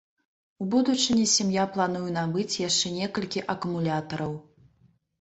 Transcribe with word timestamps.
У 0.63 0.69
будучыні 0.75 1.25
сям'я 1.33 1.67
плануе 1.77 2.03
набыць 2.17 2.59
яшчэ 2.67 2.95
некалькі 2.99 3.49
акумулятараў. 3.59 4.39